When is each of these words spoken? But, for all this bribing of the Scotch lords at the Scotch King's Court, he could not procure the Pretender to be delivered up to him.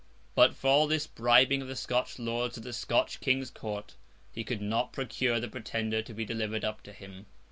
But, 0.33 0.55
for 0.55 0.67
all 0.67 0.87
this 0.87 1.05
bribing 1.05 1.61
of 1.61 1.67
the 1.67 1.75
Scotch 1.75 2.17
lords 2.17 2.57
at 2.57 2.63
the 2.63 2.73
Scotch 2.73 3.19
King's 3.21 3.51
Court, 3.51 3.93
he 4.31 4.43
could 4.43 4.59
not 4.59 4.93
procure 4.93 5.39
the 5.39 5.47
Pretender 5.47 6.01
to 6.01 6.13
be 6.15 6.25
delivered 6.25 6.65
up 6.65 6.81
to 6.85 6.91
him. 6.91 7.27